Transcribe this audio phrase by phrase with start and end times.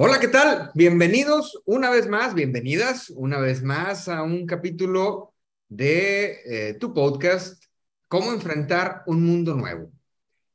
[0.00, 0.70] Hola, ¿qué tal?
[0.76, 5.34] Bienvenidos una vez más, bienvenidas una vez más a un capítulo
[5.68, 7.64] de eh, tu podcast,
[8.06, 9.90] Cómo enfrentar un mundo nuevo.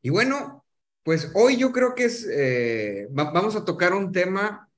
[0.01, 0.63] Y bueno,
[1.03, 4.69] pues hoy yo creo que es, eh, vamos a tocar un tema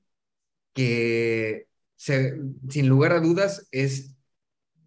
[0.74, 4.16] que sin lugar a dudas es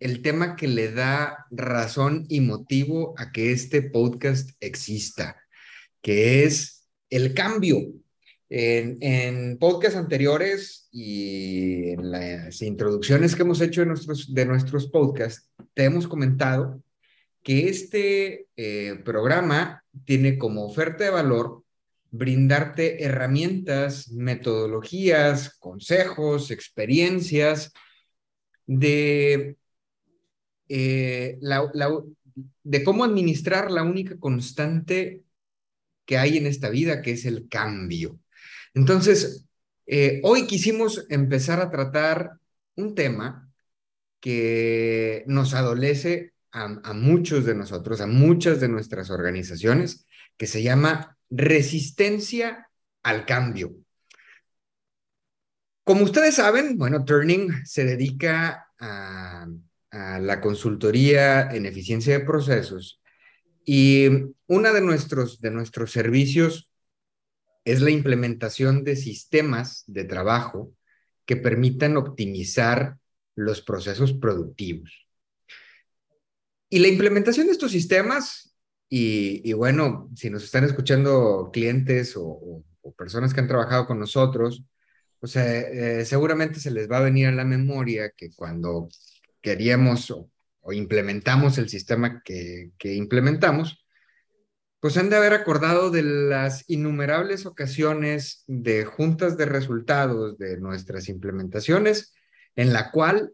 [0.02, 5.41] el tema que le da razón y motivo a que este podcast exista,
[6.02, 7.77] que es el cambio
[8.49, 14.88] en, en podcasts anteriores y en las introducciones que hemos hecho de nuestros, de nuestros
[14.88, 16.81] podcasts, te hemos comentado
[17.44, 21.64] que este eh, programa tiene como oferta de valor
[22.11, 27.72] brindarte herramientas, metodologías, consejos, experiencias
[28.66, 29.58] de,
[30.67, 31.72] eh, la,
[32.64, 35.23] de cómo administrar la única constante
[36.05, 38.20] que hay en esta vida, que es el cambio.
[38.73, 39.45] Entonces,
[39.86, 42.34] eh, hoy quisimos empezar a tratar
[42.76, 43.50] un tema
[44.20, 50.06] que nos adolece a, muchos de nosotros, a muchas de nuestras organizaciones,
[50.38, 52.70] que se llama resistencia
[53.03, 53.76] al cambio.
[55.83, 59.48] Como ustedes saben, bueno, Turning se dedica a,
[59.92, 63.02] la consultoría en eficiencia de procesos
[63.66, 64.08] y
[64.45, 66.69] uno de nuestros, de nuestros servicios
[67.72, 70.73] es la implementación de sistemas de trabajo
[71.25, 72.98] que permitan optimizar
[73.36, 75.08] los procesos productivos.
[76.70, 78.55] Y la implementación de estos sistemas,
[78.89, 82.64] y, bueno, si nos están escuchando clientes o,
[82.98, 84.64] personas que han trabajado con nosotros,
[85.36, 88.89] eh, seguramente se les va a venir a la memoria que cuando
[89.42, 90.27] queríamos o,
[90.72, 93.86] implementamos el sistema que implementamos,
[94.80, 101.10] pues han de haber acordado de las innumerables ocasiones de juntas de resultados de nuestras
[101.10, 102.14] implementaciones,
[102.56, 103.34] en la cual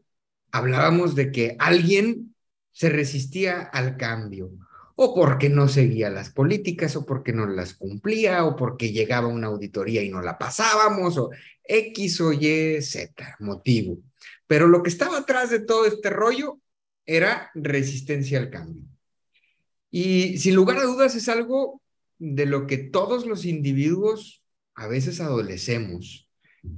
[0.51, 2.35] hablábamos de que alguien
[2.71, 4.51] se resistía al cambio,
[4.95, 9.47] o porque no seguía las políticas, o porque no las cumplía, o porque llegaba una
[9.47, 11.29] auditoría y no la pasábamos, o
[11.63, 13.99] X o Y, Z, motivo.
[14.47, 16.59] Pero lo que estaba atrás de todo este rollo
[17.05, 18.83] era resistencia al cambio.
[19.97, 21.81] Y sin lugar a dudas es algo
[22.19, 26.29] de lo que todos los individuos a veces adolecemos.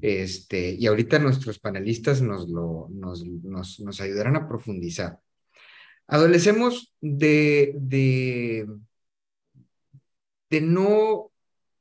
[0.01, 5.19] Este, y ahorita nuestros panelistas nos, lo, nos, nos, nos ayudarán a profundizar.
[6.05, 8.67] Adolecemos de, de,
[10.51, 11.31] de no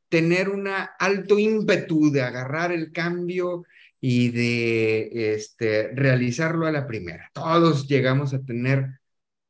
[0.09, 3.65] tener un alto ímpetu de agarrar el cambio
[4.01, 7.31] y de este, realizarlo a la primera.
[7.35, 9.01] Todos llegamos a tener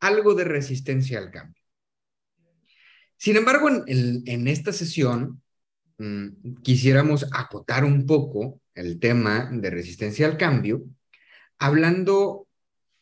[0.00, 1.55] algo de resistencia al cambio.
[3.16, 5.42] Sin embargo, en, esta sesión
[5.98, 10.84] mm, quisiéramos acotar un poco el tema de resistencia al cambio,
[11.58, 12.46] hablando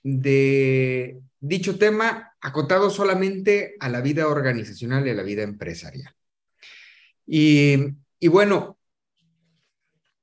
[0.03, 6.15] de dicho tema acotado solamente a la vida organizacional y a la vida empresarial.
[7.27, 7.95] Y,
[8.29, 8.79] bueno,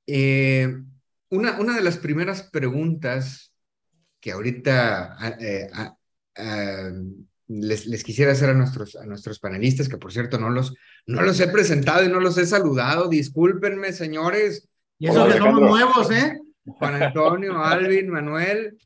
[0.06, 0.74] eh,
[1.30, 3.52] una, de las primeras preguntas
[4.20, 5.68] que ahorita eh,
[7.60, 10.74] les, quisiera hacer a nuestros, a nuestros panelistas, que por cierto no los,
[11.06, 13.08] no los he presentado y no los he saludado.
[13.08, 14.68] Discúlpenme, señores.
[14.98, 16.38] Y eso que somos nuevos, ¿eh?
[16.64, 18.78] Juan Antonio, Alvin, Manuel,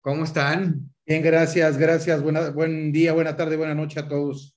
[0.00, 0.90] ¿cómo están?
[1.06, 2.22] Bien, gracias, gracias.
[2.22, 4.56] Buena, buen día, buena tarde, buena noche a todos.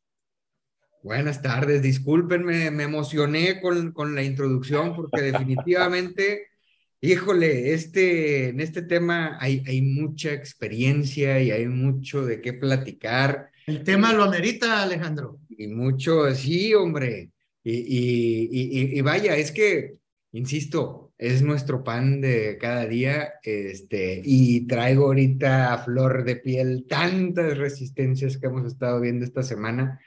[1.03, 6.51] Buenas tardes, discúlpenme, me emocioné con, con la introducción porque definitivamente
[7.03, 13.51] Híjole, este, en este tema hay, hay mucha experiencia y hay mucho de qué platicar.
[13.66, 15.40] El tema lo amerita, Alejandro.
[15.49, 17.31] Y mucho, sí, hombre.
[17.63, 19.97] Y, y, y, vaya, es que,
[20.31, 26.85] insisto, es nuestro pan de cada día, este, y traigo ahorita a flor de piel
[26.90, 29.99] tantas resistencias que hemos estado viendo esta semana,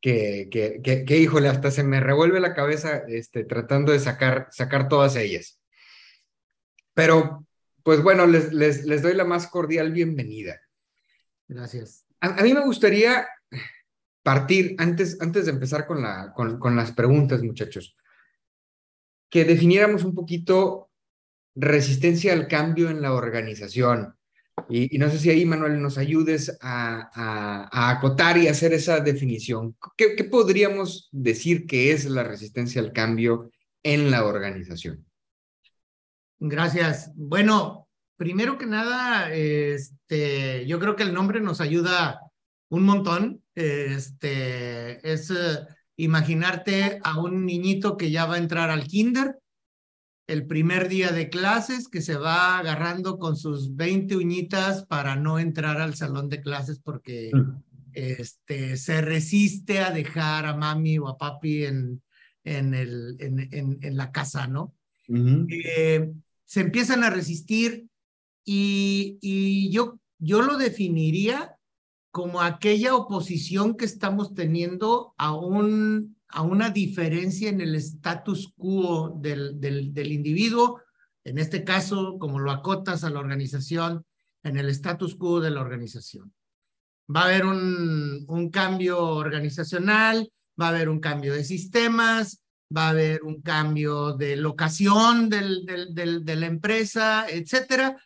[0.00, 4.48] que, que, que, que híjole, hasta se me revuelve la cabeza este, tratando de sacar,
[4.50, 5.60] sacar todas ellas.
[6.94, 7.46] Pero,
[7.82, 10.58] pues bueno, les, les, les doy la más cordial bienvenida.
[11.48, 12.06] Gracias.
[12.24, 13.26] A, mí me gustaría
[14.22, 17.96] partir, antes, antes de empezar con, la, con, con las preguntas, muchachos,
[19.28, 20.90] que definiéramos un poquito
[21.54, 24.16] resistencia al cambio en la organización.
[24.70, 29.76] Y, no sé si ahí, Manuel, nos ayudes a, acotar y hacer esa definición.
[29.96, 33.50] ¿Qué, ¿Qué, podríamos decir que es la resistencia al cambio
[33.82, 35.04] en la organización?
[36.38, 37.12] Gracias.
[37.14, 37.83] Bueno,
[38.16, 42.20] primero que nada, este, yo creo que el nombre nos ayuda
[42.68, 43.42] un montón.
[43.54, 45.66] Este, es eh,
[45.96, 49.38] imaginarte a un niñito que ya va a entrar al kinder
[50.26, 55.38] el primer día de clases que se va agarrando con sus 20 uñitas para no
[55.38, 57.62] entrar al salón de clases porque mm.
[57.92, 62.02] este, se resiste a dejar a mami o a papi en,
[62.42, 64.74] en, el, en, en, la casa, ¿no?
[65.06, 66.10] Eh,
[66.46, 67.86] se empiezan a resistir
[68.44, 71.56] y, y yo, yo lo definiría
[72.10, 79.16] como aquella oposición que estamos teniendo a un a una diferencia en el status quo
[79.20, 80.82] del, del, individuo,
[81.22, 84.04] en este caso, como lo acotas a la organización,
[84.42, 86.34] en el status quo de la organización.
[87.14, 90.28] Va a haber un, un cambio organizacional,
[90.60, 92.42] va a haber un cambio de sistemas,
[92.76, 97.96] va a haber un cambio de locación del, del, de la empresa, etcétera.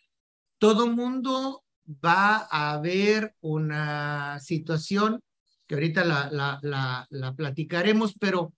[0.59, 5.21] Todo mundo va a haber una situación
[5.67, 6.31] que ahorita la,
[6.63, 8.55] la, la, platicaremos, pero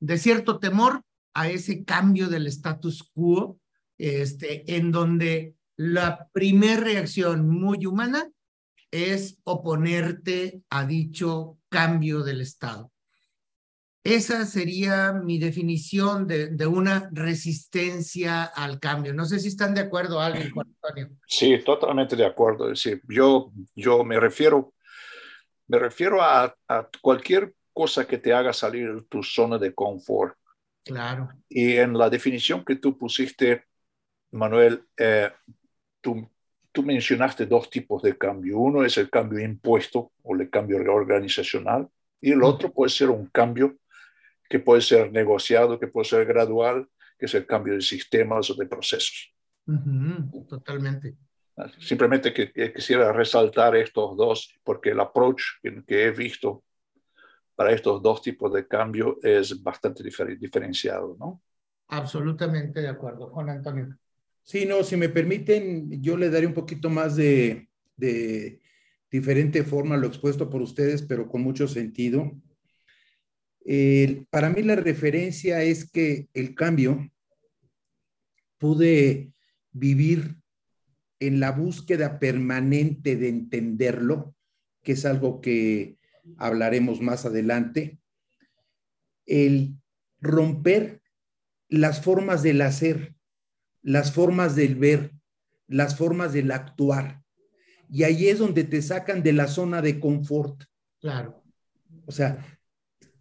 [0.00, 1.02] de cierto temor
[1.34, 3.60] a ese cambio del status quo,
[3.96, 8.28] este, en donde la primera reacción muy humana
[8.90, 12.90] es oponerte a dicho cambio del Estado.
[14.04, 19.12] Esa sería mi definición de, de, una resistencia al cambio.
[19.12, 21.10] No sé si están de acuerdo alguien, Juan Antonio.
[21.26, 22.70] Sí, totalmente de acuerdo.
[22.70, 24.72] Es decir, yo, yo me refiero
[25.68, 26.54] me refiero a,
[27.00, 30.34] cualquier cosa que te haga salir de tu zona de confort.
[30.82, 31.28] Claro.
[31.48, 33.64] Y en la definición que tú pusiste,
[34.32, 35.30] Manuel, eh,
[36.00, 36.28] tú,
[36.72, 38.58] tú mencionaste dos tipos de cambio.
[38.58, 41.88] Uno es el cambio impuesto o el cambio organizacional
[42.20, 43.76] y el otro puede ser un cambio
[44.48, 48.54] que puede ser negociado, que puede ser gradual, que es el cambio de sistemas o
[48.54, 49.34] de procesos.
[50.48, 51.16] totalmente.
[51.80, 55.42] Simplemente que, quisiera resaltar estos dos, porque el approach
[55.86, 56.64] que, he visto
[57.56, 61.42] para estos dos tipos de cambio es bastante diferenciado, ¿no?
[61.88, 63.98] Absolutamente de acuerdo, Juan Antonio.
[64.44, 68.60] Sí, no, si me permiten, yo le daré un poquito más de, de
[69.10, 72.30] diferente forma lo expuesto por ustedes, pero con mucho sentido.
[74.30, 77.10] Para mí la referencia es que el cambio
[78.58, 79.32] pude
[79.72, 80.36] vivir
[81.20, 84.34] en la búsqueda permanente de entenderlo,
[84.82, 85.98] que es algo que
[86.36, 87.98] hablaremos más adelante,
[89.26, 89.74] el
[90.20, 91.02] romper
[91.68, 93.14] las formas del hacer,
[93.82, 95.12] las formas del ver,
[95.66, 97.22] las formas del actuar.
[97.90, 100.64] Y ahí es donde te sacan de la zona de confort.
[101.00, 101.42] Claro.
[102.06, 102.57] O sea,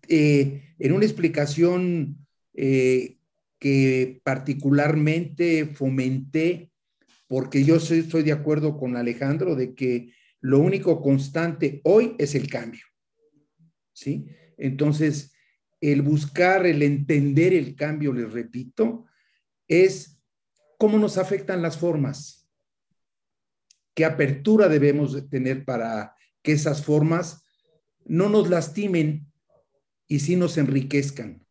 [0.07, 3.17] eh, en una explicación eh,
[3.59, 6.71] que particularmente fomenté
[7.27, 12.49] porque yo estoy de acuerdo con Alejandro de que lo único constante hoy es el
[12.49, 12.85] cambio.
[13.91, 14.27] ¿Sí?
[14.57, 15.33] Entonces,
[15.81, 19.05] el buscar, el entender el cambio, les repito,
[19.67, 20.21] es
[20.77, 22.49] cómo nos afectan las formas.
[23.93, 27.43] ¿Qué apertura debemos tener para que esas formas
[28.05, 29.27] no nos lastimen
[30.07, 31.45] y sí nos enriquezcan?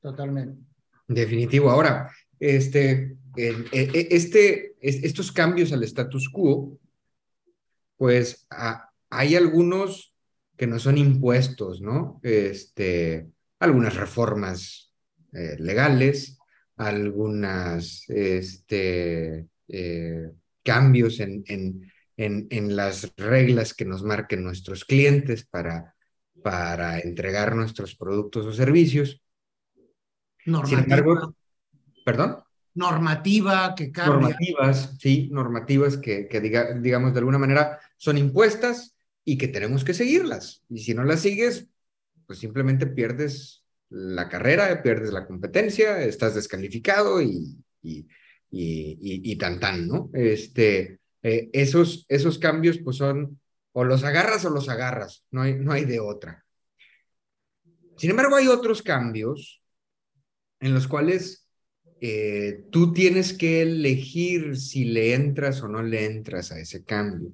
[0.00, 0.62] Totalmente.
[1.06, 1.70] Definitivo.
[1.70, 6.78] Ahora, este, e, e, este, estos cambios al status quo,
[7.96, 8.46] pues
[9.10, 10.14] hay algunos
[10.56, 12.20] que no son impuestos, ¿no?
[12.22, 13.28] Este,
[13.60, 14.92] algunas reformas
[15.32, 16.38] eh, legales,
[16.76, 20.30] algunas este, eh,
[20.62, 25.94] cambios en, en, en, las reglas que nos marquen nuestros clientes para,
[26.42, 29.20] para entregar nuestros productos o servicios.
[30.44, 31.34] Sin embargo,
[32.08, 32.38] ¿Perdón?
[32.74, 34.14] Normativa que cambia.
[34.14, 39.84] Normativas, sí, normativas que, que diga, digamos, de alguna manera son impuestas y que tenemos
[39.84, 40.62] que seguirlas.
[40.70, 41.68] Y si no las sigues,
[42.26, 48.06] pues simplemente pierdes la carrera, pierdes la competencia, estás descalificado y, y,
[48.50, 48.96] y,
[49.32, 50.10] y tan tan, ¿no?
[50.14, 53.38] Este, eh, esos, esos cambios pues son
[53.78, 56.44] o los agarras o los agarras, no hay, no hay de otra.
[57.96, 59.62] Sin embargo, hay otros cambios
[60.58, 61.48] en los cuales
[62.00, 67.30] eh, tú tienes que elegir si le entras o no le entras a ese cambio.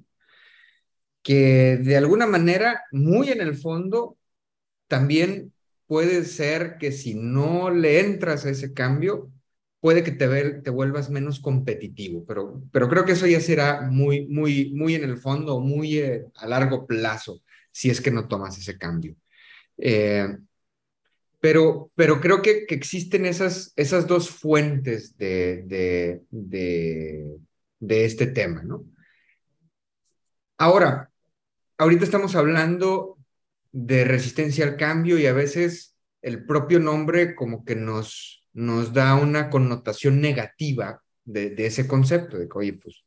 [1.23, 4.19] Que de alguna manera, muy en el fondo,
[4.87, 5.51] también
[5.87, 9.31] puede ser que si no le entras a ese cambio,
[9.79, 14.27] puede que te, te vuelvas menos competitivo, pero, pero creo que eso ya será muy,
[14.27, 17.41] muy, muy en el fondo, muy eh, a largo plazo,
[17.71, 19.15] si es que no tomas ese cambio.
[19.77, 20.27] Eh,
[21.39, 27.37] pero, pero creo que, existen esas, esas dos fuentes de, de, de,
[27.79, 28.85] de este tema, ¿no?
[30.57, 31.11] Ahora,
[31.77, 33.17] ahorita estamos hablando
[33.71, 39.15] de resistencia al cambio y a veces el propio nombre como que nos, nos da
[39.15, 43.03] una connotación negativa de, ese concepto, de que, oye, pues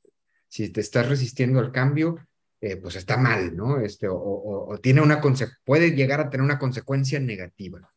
[0.46, 2.18] si te estás resistiendo al cambio,
[2.60, 3.80] eh, pues está mal, ¿no?
[3.80, 5.22] Este, o, tiene una
[5.64, 7.90] puede llegar a tener una consecuencia negativa.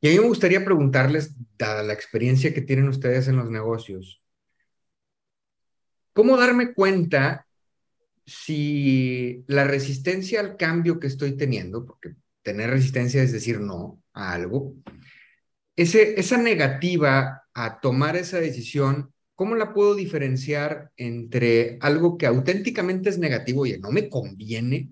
[0.00, 4.20] Y a mí me gustaría preguntarles, dada la experiencia que tienen ustedes en los negocios,
[6.12, 7.46] ¿cómo darme cuenta
[8.24, 14.32] si la resistencia al cambio que estoy teniendo, porque tener resistencia es decir no a
[14.32, 14.74] algo,
[15.76, 23.18] esa negativa a tomar esa decisión, ¿cómo la puedo diferenciar entre algo que auténticamente es
[23.18, 24.90] negativo y no me conviene,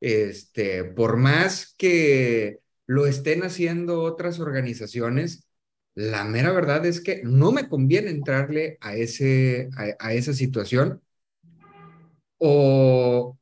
[0.00, 5.46] este, por más que lo estén haciendo otras organizaciones,
[5.94, 11.00] la mera verdad es que no me conviene entrarle a, ese, a, esa situación
[12.38, 13.38] o,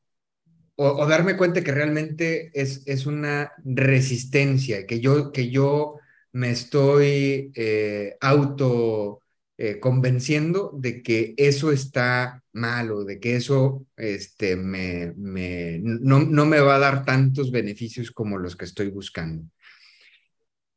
[0.75, 5.99] o, darme cuenta que realmente es, es una resistencia, que yo, que yo
[6.35, 9.21] me estoy eh, auto
[9.57, 16.45] eh, convenciendo de que eso está malo, de que eso este, me, me, no, no,
[16.45, 19.45] me va a dar tantos beneficios como los que estoy buscando.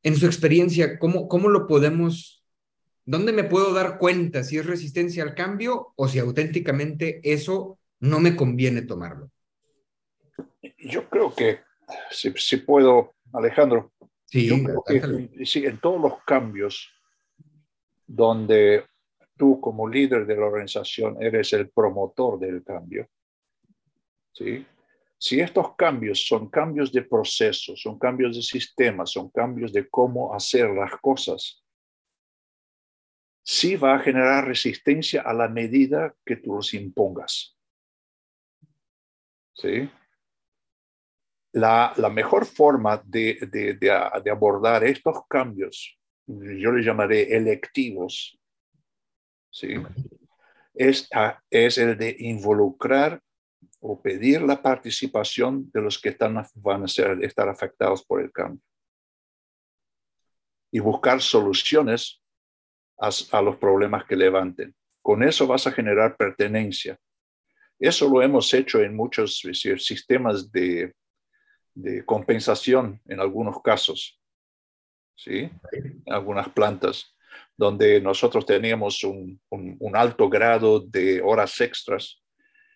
[0.05, 2.45] En su experiencia, ¿cómo, ¿cómo lo podemos,
[3.05, 8.21] dónde me puedo dar cuenta si es resistencia al cambio o si auténticamente eso no
[8.21, 9.29] me conviene tomarlo?
[10.79, 11.59] Yo creo que
[12.13, 13.91] si, si puedo, Alejandro,
[14.31, 16.93] Sí, en todos los cambios
[18.07, 18.85] donde
[19.37, 23.09] tú como líder de la organización eres el promotor del cambio,
[24.33, 24.67] ¿sí?
[25.19, 30.33] si estos cambios son cambios de proceso, son cambios de sistema, son cambios de cómo
[30.35, 31.65] hacer las cosas,
[33.43, 37.57] sí va a generar resistencia a la medida que tú los impongas.
[39.55, 39.91] ¿Sí?
[41.53, 43.79] La, mejor forma de,
[44.31, 48.39] abordar estos cambios, yo le llamaré electivos,
[49.51, 49.75] ¿sí?
[50.75, 51.09] es,
[51.51, 53.21] es el de involucrar
[53.81, 58.31] o pedir la participación de los que están, van a ser, estar afectados por el
[58.31, 58.63] cambio.
[60.71, 62.23] Y buscar soluciones
[62.99, 64.75] a, a, los problemas que levanten.
[65.01, 66.99] Con eso vas a generar pertenencia.
[67.79, 70.93] Eso lo hemos hecho en muchos sistemas de,
[71.79, 74.21] de compensación en algunos casos,
[75.15, 75.49] ¿sí?
[76.07, 77.15] Algunas plantas,
[77.57, 79.41] donde nosotros teníamos un,
[79.95, 82.21] alto grado de horas extras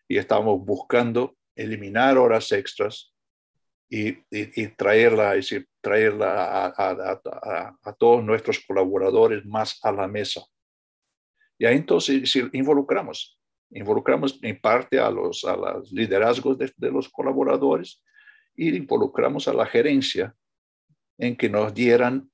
[0.07, 3.13] y estábamos buscando eliminar horas extras
[3.91, 4.13] y,
[4.77, 10.43] traerla, es traerla a, todos nuestros colaboradores más a la mesa.
[11.59, 13.39] Y ahí entonces involucramos,
[13.71, 18.01] involucramos en parte a los, a los liderazgos de, de los colaboradores
[18.55, 20.35] y involucramos a la gerencia
[21.19, 22.31] en que nos dieran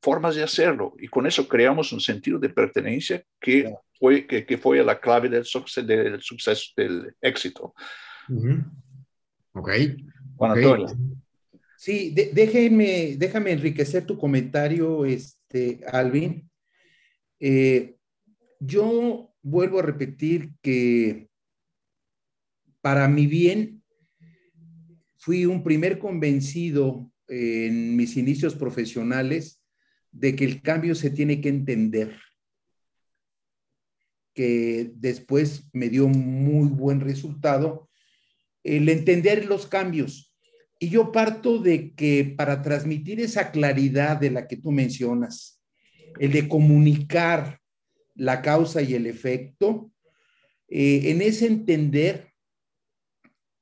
[0.00, 4.84] formas de hacerlo y con eso creamos un sentido de pertenencia que fue, que, fue
[4.84, 5.44] la clave del,
[5.86, 7.74] del suceso, del éxito.
[9.52, 9.70] Ok.
[10.36, 10.86] Juan Antonio.
[11.78, 16.48] Sí, déjeme, déjame enriquecer tu comentario, este, Alvin.
[17.38, 17.96] Eh,
[18.60, 21.28] yo vuelvo a repetir que
[22.80, 23.75] para mi bien
[25.26, 29.60] fui un primer convencido en mis inicios profesionales
[30.12, 32.16] de que el cambio se tiene que entender,
[34.32, 37.90] que después me dio muy buen resultado
[38.62, 40.32] el entender los cambios.
[40.78, 45.60] Y yo parto de que para transmitir esa claridad de la que tú mencionas,
[46.20, 47.58] el de comunicar
[48.14, 49.90] la causa y el efecto,
[50.68, 52.35] eh, en ese entender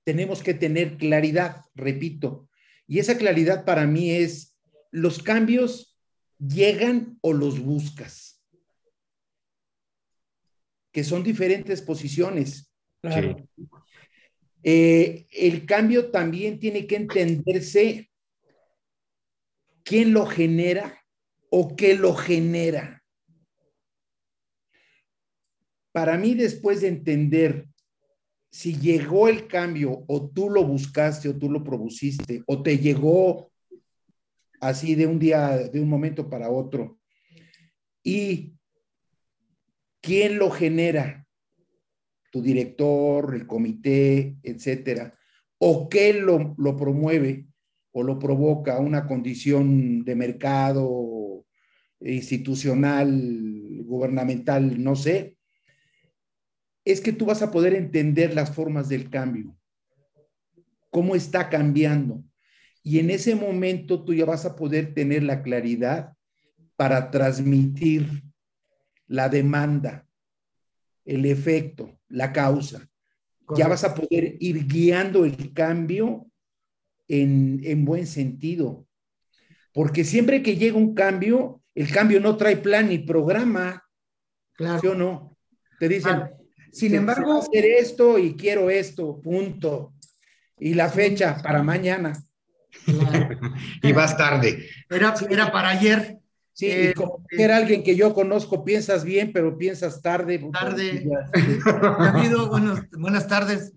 [0.04, 2.48] tenemos que tener claridad, repito.
[2.86, 4.56] Y esa claridad para mí es,
[4.90, 5.98] los cambios
[6.38, 8.42] llegan o los buscas,
[10.92, 12.70] que son diferentes posiciones.
[14.62, 18.10] Eh, el cambio también tiene que entenderse
[19.82, 21.02] quién lo genera
[21.50, 23.02] o qué lo genera.
[25.92, 27.68] Para mí, después de entender
[28.54, 33.50] si llegó el cambio o tú lo buscaste o tú lo propusiste o te llegó
[34.60, 37.00] así de un día, de un momento para otro,
[38.04, 38.54] y
[40.00, 41.26] quién lo genera,
[42.30, 45.18] tu director, el comité, etcétera,
[45.58, 47.48] o qué lo, lo promueve
[47.90, 51.44] o lo provoca una condición de mercado
[51.98, 53.10] institucional,
[53.82, 55.38] gubernamental, no sé,
[56.84, 59.56] es que tú vas a poder entender las formas del cambio,
[60.90, 62.22] cómo está cambiando.
[62.82, 66.12] Y en ese momento tú ya vas a poder tener la claridad
[66.76, 68.22] para transmitir
[69.06, 70.06] la demanda,
[71.04, 72.86] el efecto, la causa.
[73.56, 76.26] Ya vas a poder ir guiando el cambio
[77.08, 78.86] en, en, buen sentido.
[79.72, 83.84] Porque siempre que llega un cambio, el cambio no trae plan ni programa.
[84.54, 84.80] Claro.
[84.80, 85.36] ¿Sí o no?
[85.78, 86.22] Te dicen,
[86.74, 89.92] sin embargo, hacer esto y quiero esto, punto.
[90.58, 92.20] Y la fecha para mañana.
[93.82, 94.68] y vas tarde.
[94.90, 96.18] Era, era para ayer.
[96.52, 100.44] Sí, eh, como eh, era alguien que yo conozco, piensas bien, pero piensas tarde.
[100.52, 101.06] Tarde.
[102.98, 103.72] buenas tardes.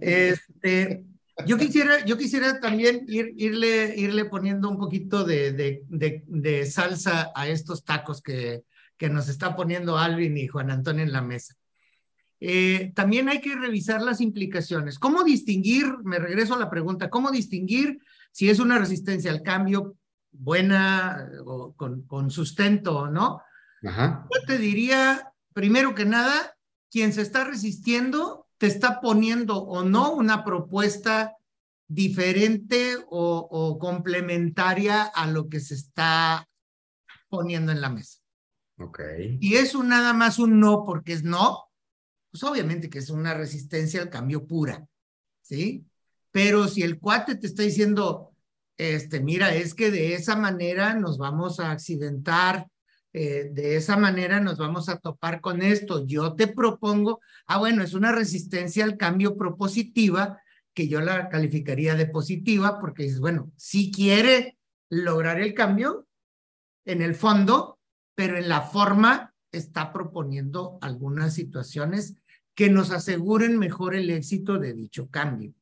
[0.00, 1.04] Este,
[1.46, 7.32] yo quisiera, yo quisiera también ir, irle, irle poniendo un poquito de, de, de, salsa
[7.34, 8.62] a estos tacos que,
[8.98, 11.54] que nos está poniendo Alvin y Juan Antonio en la mesa.
[12.44, 14.98] Eh, también hay que revisar las implicaciones.
[14.98, 18.00] ¿Cómo distinguir, me regreso a la pregunta, cómo distinguir
[18.32, 19.94] si es una resistencia al cambio
[20.32, 23.42] buena o con, con sustento, ¿no?
[23.86, 24.26] Ajá.
[24.34, 26.56] Yo te diría, primero que nada,
[26.90, 31.36] quien se está resistiendo te está poniendo o no una propuesta
[31.86, 36.48] diferente o, o, complementaria a lo que se está
[37.28, 38.18] poniendo en la mesa.
[38.78, 39.00] Ok.
[39.38, 41.71] Y es un, nada más un no porque es no,
[42.32, 44.86] pues obviamente que es una resistencia al cambio pura,
[45.42, 45.86] ¿sí?
[46.30, 48.34] Pero si el cuate te está diciendo,
[48.78, 52.66] este, mira, es que de esa manera nos vamos a accidentar,
[53.12, 56.06] eh, de esa manera nos vamos a topar con esto.
[56.06, 60.40] Yo te propongo, ah, bueno, es una resistencia al cambio propositiva,
[60.72, 64.56] que yo la calificaría de positiva, porque dices, bueno, si quiere
[64.88, 66.06] lograr el cambio
[66.86, 67.78] en el fondo,
[68.14, 72.16] pero en la forma está proponiendo algunas situaciones
[72.54, 75.54] que nos aseguren mejor el éxito de dicho cambio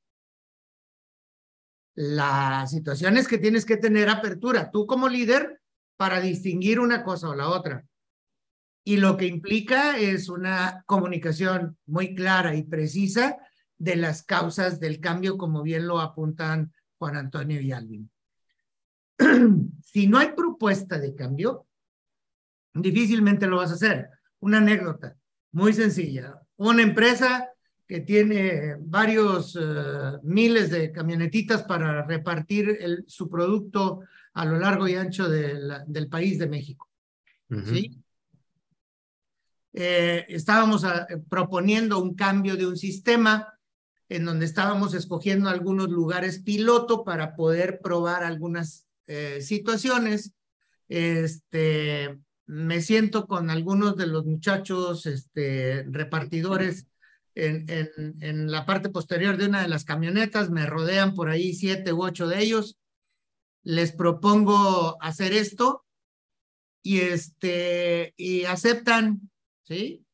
[1.95, 5.61] la situación es que tienes que tener apertura, tú como líder,
[5.99, 7.85] para distinguir una cosa o la otra.
[8.85, 13.37] Y lo que implica es una comunicación muy clara y precisa
[13.77, 18.11] de las causas del cambio, como bien lo apuntan Juan Antonio y Alvin.
[19.85, 21.67] si no hay propuesta de cambio,
[22.73, 24.09] difícilmente lo vas a hacer.
[24.39, 25.19] Una anécdota
[25.53, 26.41] muy sencilla.
[26.61, 27.49] Una empresa
[27.87, 34.03] que tiene varios eh, miles de camionetitas para repartir el, su producto
[34.35, 36.87] a lo largo y ancho del país de México.
[37.65, 37.99] ¿sí?
[39.73, 43.59] Eh, estábamos ah, proponiendo un cambio de un sistema
[44.11, 50.35] en donde estábamos escogiendo algunos lugares piloto para poder probar algunas eh, situaciones.
[50.91, 52.19] Este,
[52.51, 56.89] me siento con algunos de los muchachos este, repartidores
[57.37, 57.65] en,
[58.21, 62.03] en, la parte posterior de una de las camionetas, me rodean por ahí siete u
[62.03, 62.77] ocho de ellos,
[63.63, 65.85] les propongo hacer esto
[66.83, 69.31] y, este, y aceptan,
[69.63, 70.05] ¿sí?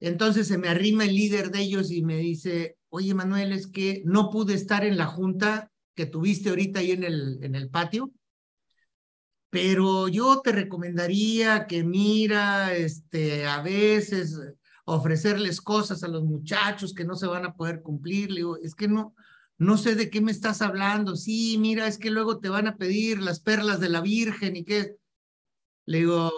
[0.00, 4.00] Entonces se me arrima el líder de ellos y me dice, oye Manuel, es que
[4.06, 8.10] no pude estar en la junta que tuviste ahorita ahí en el, en el patio,
[9.54, 14.36] pero yo te recomendaría que mira, este, a veces
[14.84, 18.30] ofrecerles cosas a los muchachos que no se van a poder cumplir.
[18.30, 19.14] Le digo, es que no,
[19.56, 21.14] no sé de qué me estás hablando.
[21.14, 24.64] Sí, mira, es que luego te van a pedir las perlas de la Virgen y
[24.64, 24.96] qué.
[25.86, 26.32] Le digo,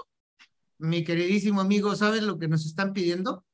[0.77, 3.47] mi queridísimo amigo, ¿sabes lo que nos están pidiendo?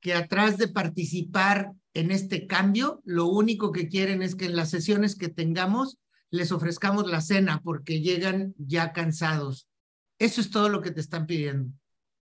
[0.00, 4.70] Que atrás de participar en este cambio, lo único que quieren es que en las
[4.70, 5.98] sesiones que tengamos
[6.34, 9.68] les ofrezcamos la cena porque llegan ya cansados.
[10.18, 11.70] Eso es todo lo que te están pidiendo.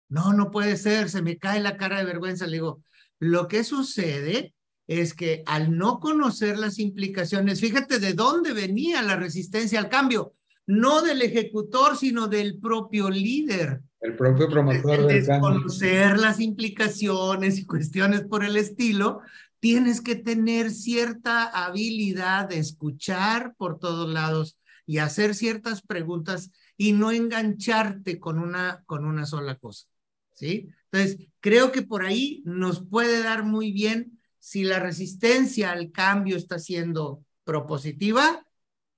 [0.09, 2.47] No, no puede ser, se me cae la cara de vergüenza.
[2.47, 2.83] Le digo,
[3.21, 4.55] lo que sucede
[4.89, 10.35] es que al no conocer las implicaciones, fíjate de dónde venía la resistencia al cambio,
[10.67, 13.83] no del ejecutor, sino del propio líder.
[14.01, 19.21] El propio promotor del Conocer las implicaciones y cuestiones por el estilo,
[19.63, 26.95] tienes que tener cierta habilidad de escuchar por todos lados y hacer ciertas preguntas y
[26.95, 29.87] no engancharte con una, con una sola cosa.
[30.35, 30.69] ¿sí?
[30.91, 36.37] Entonces, creo que por ahí nos puede dar muy bien si la resistencia al cambio
[36.37, 38.45] está siendo propositiva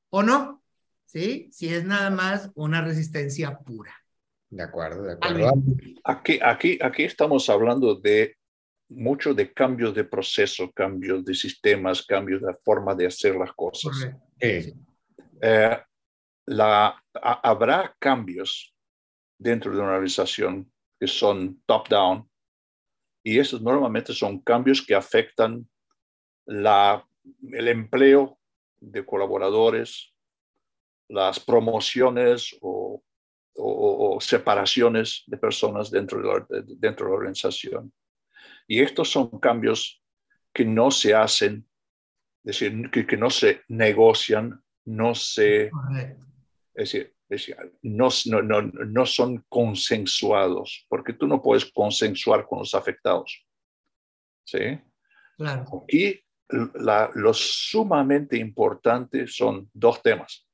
[0.09, 0.63] o no,
[1.05, 1.51] ¿sí?
[1.53, 3.93] Si es nada más una resistencia pura.
[4.49, 5.53] De acuerdo, de acuerdo.
[6.05, 8.39] Aquí, aquí, aquí estamos hablando de
[8.89, 14.09] mucho de cambios de proceso, cambios de sistemas, cambios de forma de hacer las cosas.
[14.41, 14.73] Eh,
[16.47, 18.75] la, habrá cambios
[19.39, 22.29] dentro de una organización que son top-down
[23.23, 25.69] y esos normalmente son cambios que afectan
[26.47, 27.07] la,
[27.53, 28.39] el empleo
[28.79, 30.13] de colaboradores,
[31.09, 33.03] las promociones o
[33.57, 36.47] o, separaciones de personas dentro de, la,
[36.79, 37.93] dentro de la organización.
[38.67, 40.03] Y estos son cambios
[40.53, 41.69] que no se hacen,
[42.45, 45.71] es decir, que, no se negocian, no se...
[46.75, 46.93] Es
[47.29, 53.47] decir, no, no, no, son consensuados, porque tú no puedes consensuar con los afectados.
[54.45, 54.79] ¿Sí?
[55.37, 55.85] Claro.
[55.85, 56.21] Aquí
[56.75, 60.47] la, lo sumamente importante son dos temas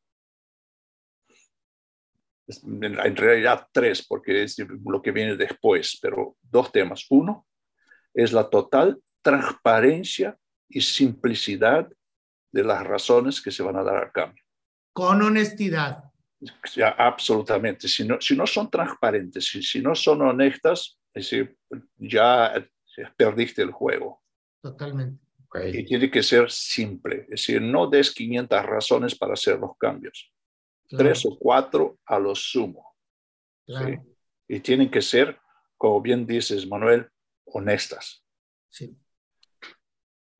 [2.62, 7.06] en realidad tres, porque es lo que viene después, pero dos temas.
[7.10, 7.46] Uno
[8.22, 10.37] es la total transparencia
[10.68, 11.88] y simplicidad
[12.52, 14.42] de las razones que se van a dar al cambio.
[14.92, 16.04] Con honestidad.
[16.74, 17.87] Ya, absolutamente.
[17.87, 21.56] Si no, si no son transparentes, si, si no son honestas, es decir,
[21.96, 22.52] ya
[23.16, 24.22] perdiste el juego.
[24.62, 25.22] Totalmente.
[25.72, 30.33] Y tiene que ser simple, es decir, no des 500 razones para hacer los cambios
[30.96, 32.94] tres o cuatro a lo sumo.
[34.48, 35.38] Y tienen que ser,
[35.76, 37.09] como bien dices, Manuel,
[37.52, 38.24] honestas.
[38.68, 38.96] Sí.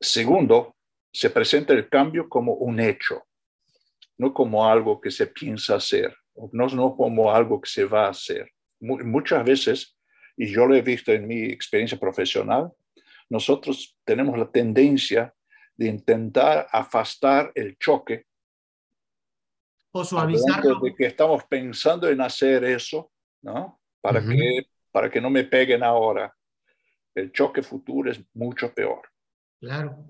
[0.01, 0.77] Segundo,
[1.13, 3.25] se presenta el cambio como un hecho,
[4.19, 6.17] no como algo que se piensa hacer,
[6.53, 8.51] no, no como algo que se va a hacer.
[8.81, 9.99] Muchas veces,
[10.37, 12.71] y yo lo he visto en mi experiencia profesional,
[13.29, 15.35] nosotros tenemos la tendencia
[15.77, 18.27] de intentar afastar el choque
[19.93, 20.81] o suavizarlo.
[20.81, 23.11] De que estamos pensando en hacer eso,
[23.43, 23.81] ¿no?
[24.01, 26.35] Para, que, para que no me peguen ahora.
[27.15, 29.03] El choque futuro es mucho peor.
[29.61, 30.07] Claro.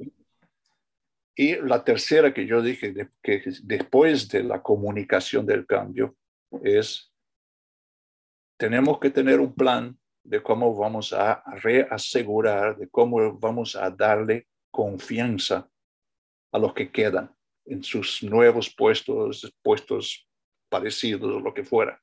[1.34, 6.16] Y la tercera que yo dije, que después de la comunicación del cambio,
[6.62, 7.12] es,
[8.58, 14.48] tenemos que tener un plan de cómo vamos a reasegurar, de cómo vamos a darle
[14.70, 15.68] confianza
[16.52, 17.34] a los que quedan
[17.64, 20.28] en sus nuevos puestos, puestos
[20.68, 22.00] parecidos o lo que fuera.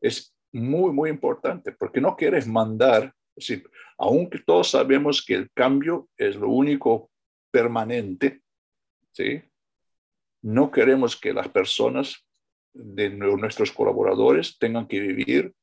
[0.00, 3.62] Es muy, muy importante porque no quieres mandar, es
[4.00, 7.10] aunque todos sabemos que el cambio es lo único
[7.50, 8.40] permanente,
[9.12, 9.42] ¿sí?
[10.42, 12.26] no queremos que las personas
[12.72, 15.54] de nuestros colaboradores tengan que vivir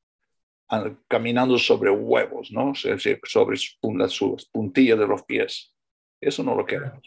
[1.07, 2.73] caminando sobre huevos, ¿no?
[2.75, 3.57] sobre
[3.97, 5.73] las puntillas de los pies.
[6.21, 7.01] Eso no lo queremos.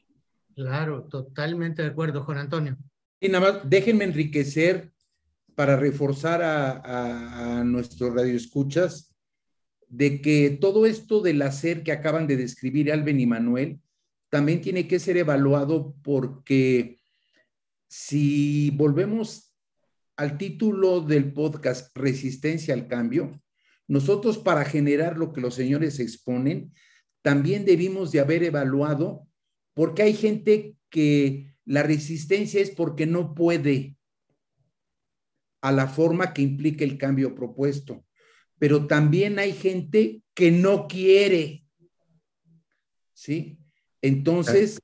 [0.55, 2.77] Claro, totalmente de acuerdo, Juan Antonio.
[3.21, 4.90] Y nada más, déjenme enriquecer
[5.55, 9.10] para reforzar a, a, nuestros radioescuchas
[9.90, 13.81] de que todo esto del hacer que acaban de describir Alben y Manuel
[14.31, 17.00] también tiene que ser evaluado porque
[17.88, 19.53] si volvemos
[20.16, 23.42] al título del podcast Resistencia al Cambio,
[23.88, 26.72] nosotros para generar lo que los señores exponen,
[27.22, 29.26] también debimos de haber evaluado
[29.74, 33.96] porque hay gente que la resistencia es porque no puede
[35.62, 38.05] a la forma que implica el cambio propuesto,
[38.61, 41.64] pero también hay gente que no quiere,
[43.14, 43.59] ¿sí?
[44.03, 44.79] Entonces,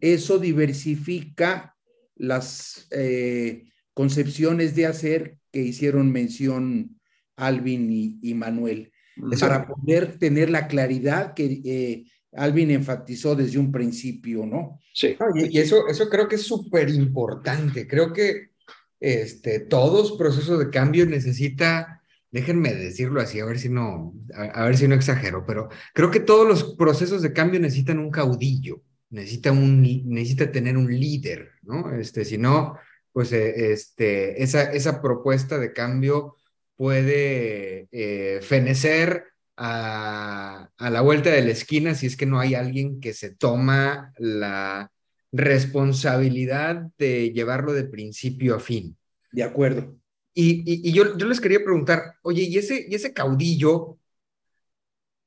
[0.00, 1.76] eso diversifica
[2.16, 7.00] las eh, concepciones de hacer que hicieron mención
[7.36, 8.92] Alvin y, Manuel,
[9.38, 14.80] para poder tener la claridad que eh, Alvin enfatizó desde un principio, ¿no?
[14.92, 15.16] Sí.
[15.36, 17.86] y, eso, eso creo que es súper importante.
[17.86, 18.50] Creo que
[18.98, 21.99] este, todos procesos de cambio necesita,
[22.30, 26.20] déjenme decirlo así, a ver si no, a, ver si no exagero, pero creo que
[26.20, 31.92] todos los procesos de cambio necesitan un caudillo, necesita, un, necesita tener un líder, ¿no?
[31.94, 32.76] Este, si no,
[33.12, 36.36] pues eh, este, esa, esa propuesta de cambio
[36.76, 39.24] puede eh, fenecer
[39.56, 44.12] a, la vuelta de la esquina si es que no hay alguien que se toma
[44.16, 44.90] la
[45.32, 48.96] responsabilidad de llevarlo de principio a fin.
[49.32, 49.99] De acuerdo.
[50.32, 53.98] Y, yo, yo, les quería preguntar, oye, ¿y ese, ¿y ese caudillo,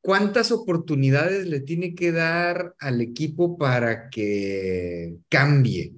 [0.02, 5.94] cuántas oportunidades le tiene que dar al equipo para que cambie?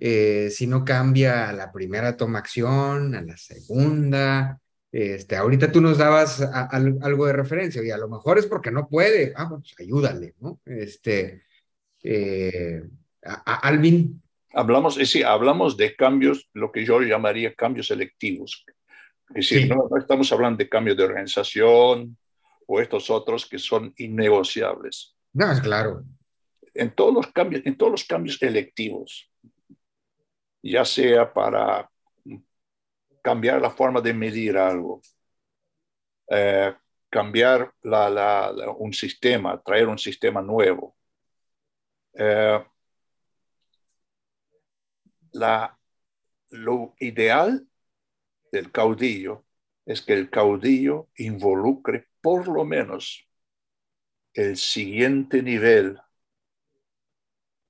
[0.00, 4.60] Eh, si no cambia a la primera toma acción, a la segunda,
[4.92, 8.88] este, ahorita tú nos dabas algo de referencia y a lo mejor es porque no
[8.88, 9.32] puede.
[9.36, 10.60] Ah, pues ayúdale, ¿no?
[10.66, 11.44] Este,
[12.02, 12.82] eh,
[13.22, 14.22] Alvin.
[14.54, 18.64] Hablamos, sí, hablamos de cambios, lo que yo llamaría cambios selectivos.
[19.34, 22.18] Es decir, no, no, estamos hablando de cambios de organización
[22.66, 25.16] o estos otros que son innegociables.
[25.32, 26.04] No, es claro.
[26.74, 29.30] En todos los cambios, en todos los cambios electivos,
[30.62, 31.90] ya sea para
[33.22, 35.00] cambiar la forma de medir algo,
[36.28, 36.74] eh,
[37.08, 40.96] cambiar la, la, un sistema, traer un sistema nuevo.
[42.14, 42.62] Eh,
[45.32, 45.78] la,
[46.50, 47.66] lo ideal
[48.50, 49.44] del caudillo
[49.84, 53.26] es que el caudillo involucre por lo menos
[54.34, 55.98] el siguiente nivel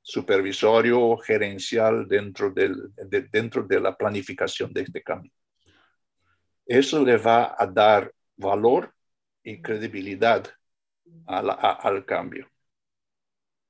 [0.02, 5.32] supervisorio o gerencial dentro, del, de, dentro de la planificación de este cambio.
[6.66, 8.94] Eso le va a dar valor
[9.42, 10.46] y credibilidad
[11.26, 12.48] a la, a, al cambio.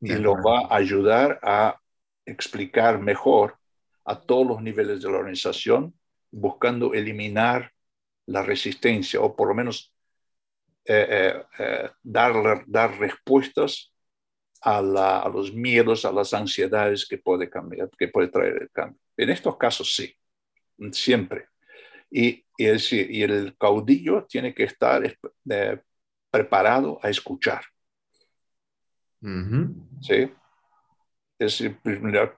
[0.05, 1.81] Y lo va a ayudar a
[2.25, 3.59] explicar mejor
[4.05, 5.95] a todos los niveles de la organización,
[6.31, 7.73] buscando eliminar
[8.27, 9.93] la resistencia o por lo menos
[10.85, 13.93] eh, eh, eh, dar, dar respuestas
[14.63, 18.71] a, la, a, los miedos, a las ansiedades que puede, cambiar, que puede traer el
[18.71, 18.99] cambio.
[19.17, 20.15] En estos casos sí,
[20.93, 21.47] siempre.
[22.11, 25.81] Y, y, el, y el caudillo tiene que estar eh,
[26.31, 27.65] preparado a escuchar.
[29.21, 29.75] Uh -huh.
[30.01, 30.33] ¿Sí?
[31.43, 31.77] Es decir,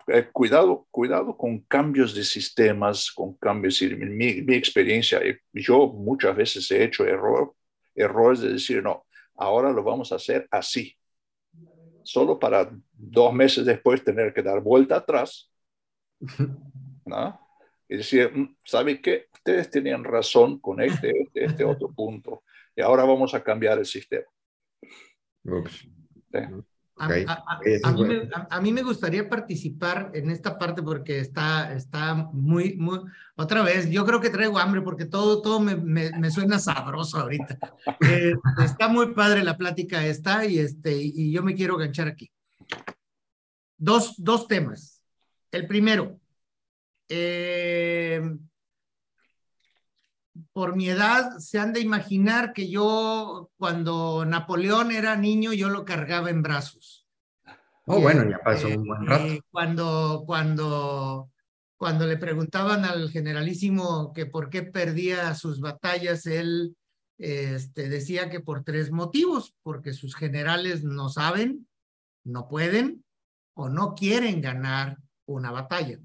[0.06, 3.82] eh, cuidado, cuidado con cambios de sistemas, con cambios.
[3.82, 7.54] Mi, mi experiencia, eh, yo muchas veces he hecho error,
[7.94, 9.04] errores de decir, no,
[9.36, 10.96] ahora lo vamos a hacer así.
[12.02, 15.50] Solo para dos meses después tener que dar vuelta atrás.
[17.04, 17.40] ¿no?
[17.86, 18.32] Y decir,
[18.64, 19.26] ¿sabe qué?
[19.34, 22.42] Ustedes tenían razón con este, este, este otro punto.
[22.74, 24.24] Y ahora vamos a cambiar el sistema.
[25.44, 25.86] Ups.
[26.32, 26.38] ¿Sí?
[26.96, 27.24] Okay.
[27.26, 31.74] A, a, a, mí me, a, mí me, gustaría participar en esta parte porque está,
[31.74, 33.00] está muy, muy,
[33.34, 37.18] otra vez, yo creo que traigo hambre porque todo, todo me, me, me suena sabroso
[37.18, 37.58] ahorita.
[38.00, 42.30] Eh, está muy padre la plática esta y, este, y yo me quiero ganchar aquí.
[43.76, 45.02] Dos, dos temas.
[45.50, 46.18] El primero,
[47.08, 48.36] eh,
[50.54, 55.84] por mi edad se han de imaginar que yo cuando Napoleón era niño yo lo
[55.84, 57.06] cargaba en brazos.
[57.86, 59.24] Oh, y, bueno, ya pasó eh, un buen rato.
[59.26, 61.32] Eh, cuando, cuando,
[61.76, 66.76] cuando le preguntaban al generalísimo que por qué perdía sus batallas, él
[67.18, 71.66] este, decía que por tres motivos, porque sus generales no saben,
[72.22, 73.04] no pueden
[73.54, 75.98] o no quieren ganar una batalla.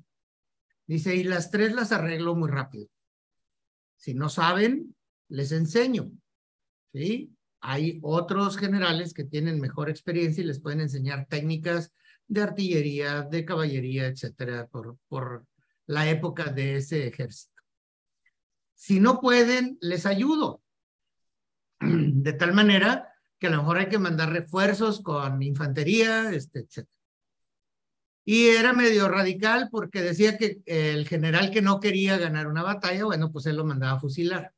[0.88, 2.88] Dice, y las tres las arreglo muy rápido.
[4.00, 4.96] Si no saben,
[5.28, 6.10] les enseño.
[6.94, 7.36] ¿Sí?
[7.60, 11.94] Hay otros generales que tienen mejor experiencia y les pueden enseñar técnicas
[12.26, 15.46] de artillería, de caballería, etcétera, por, por
[15.86, 17.62] la época de ese ejército.
[18.74, 20.62] Si no pueden, les ayudo.
[21.82, 26.99] De tal manera que a lo mejor hay que mandar refuerzos con infantería, este, etcétera.
[28.32, 33.06] Y era medio radical porque decía que el general que no quería ganar una batalla,
[33.06, 34.54] bueno, pues él lo mandaba a fusilar.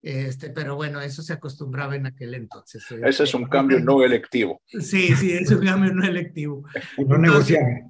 [0.00, 2.82] Este, pero bueno, eso se acostumbraba en aquel entonces.
[2.90, 4.62] Ese es un cambio no electivo.
[4.68, 6.64] Sí, sí, es un cambio no electivo.
[7.06, 7.88] no negociable.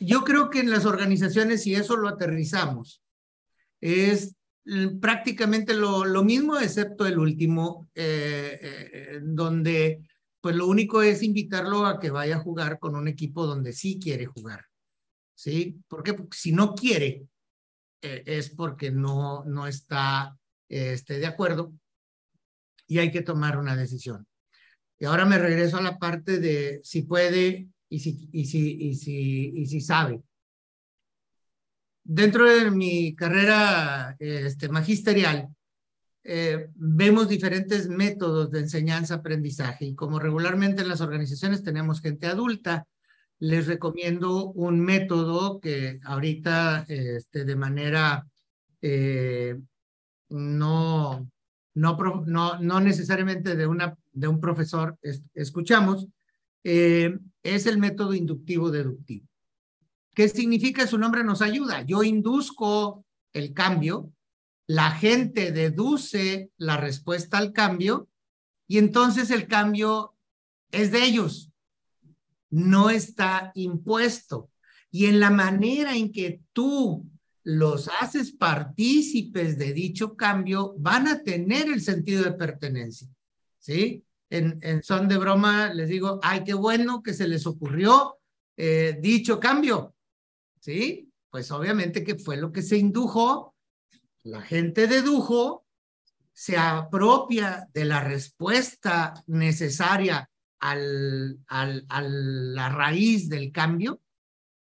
[0.00, 3.02] Yo creo que en las organizaciones, si eso lo aterrizamos,
[3.82, 4.34] es
[4.98, 10.00] prácticamente lo, lo mismo, excepto el último, eh, eh, donde
[10.44, 13.98] pues lo único es invitarlo a que vaya a jugar con un equipo donde sí
[13.98, 14.66] quiere jugar.
[15.34, 15.80] ¿Sí?
[15.88, 17.26] Porque si no quiere,
[18.02, 20.36] eh, es porque no, no está
[20.68, 21.72] este, de acuerdo
[22.86, 24.26] y hay que tomar una decisión.
[24.98, 28.94] Y ahora me regreso a la parte de si puede y si, y si, y
[28.96, 30.20] si, y si sabe.
[32.02, 35.48] Dentro de mi carrera este, magisterial,
[36.24, 42.86] eh, vemos diferentes métodos de enseñanza-aprendizaje y como regularmente en las organizaciones tenemos gente adulta,
[43.38, 48.26] les recomiendo un método que ahorita este, de manera
[48.80, 49.60] eh,
[50.30, 51.28] no,
[51.74, 56.06] no, no, no necesariamente de, una, de un profesor es, escuchamos,
[56.62, 59.26] eh, es el método inductivo-deductivo.
[60.14, 60.86] ¿Qué significa?
[60.86, 61.82] Su nombre nos ayuda.
[61.82, 64.12] Yo induzco el cambio,
[64.66, 68.08] la gente deduce la respuesta al cambio
[68.66, 70.14] y entonces el cambio
[70.70, 71.52] es de ellos,
[72.50, 74.50] no está impuesto.
[74.90, 77.04] Y en la manera en que tú
[77.42, 83.08] los haces partícipes de dicho cambio, van a tener el sentido de pertenencia.
[83.58, 84.04] ¿Sí?
[84.30, 88.18] En, son de broma les digo, ay, qué bueno que se les ocurrió
[88.56, 89.94] eh, dicho cambio.
[90.60, 91.10] ¿Sí?
[91.30, 93.53] Pues obviamente que fue lo que se indujo
[94.24, 95.64] la gente dedujo
[96.32, 104.00] se apropia de la respuesta necesaria al, al, a la raíz del cambio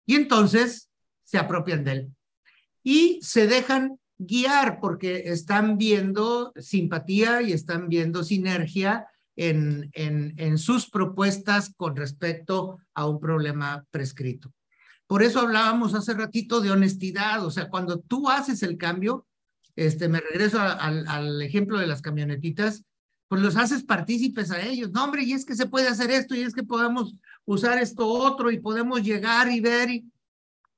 [0.05, 0.89] y entonces
[1.23, 2.15] se apropian de él.
[2.81, 10.57] Y se dejan guiar porque están viendo simpatía y están viendo sinergia en, en, en
[10.57, 14.51] sus propuestas con respecto a un problema prescrito.
[15.05, 19.27] Por eso hablábamos hace ratito de honestidad, o sea, cuando tú haces el cambio,
[19.79, 22.83] este, me regreso al, ejemplo de las camionetitas,
[23.29, 24.91] pues los haces partícipes a ellos.
[24.91, 27.15] No, hombre, y es que se puede hacer esto, y es que podemos
[27.45, 30.01] usar esto otro, y podemos llegar y ver.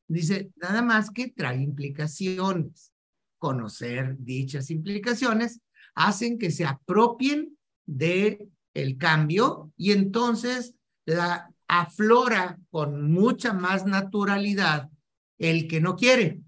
[0.07, 2.91] Dice, nada más que trae implicaciones.
[3.39, 5.61] Conocer dichas implicaciones
[5.95, 14.91] hacen que se apropien de el cambio y entonces la aflora con mucha más naturalidad
[15.39, 16.39] el que no quiere,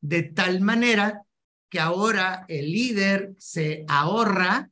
[0.00, 1.25] de tal manera
[1.68, 4.70] que ahora el líder se ahorra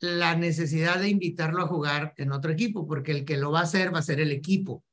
[0.00, 3.64] la necesidad de invitarlo a jugar en otro equipo, porque el que lo va a
[3.64, 4.84] hacer va a ser el equipo.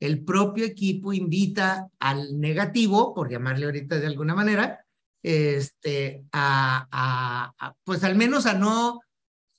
[0.00, 4.84] El propio equipo invita al negativo, por llamarle ahorita de alguna manera,
[5.22, 9.00] este, a, a, pues al menos a no,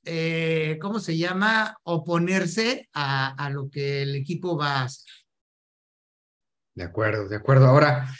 [0.03, 1.77] eh, ¿cómo se llama?
[1.83, 5.11] Oponerse a, a lo que el equipo va a hacer.
[6.75, 7.67] De acuerdo, de acuerdo.
[7.67, 8.11] Ahora,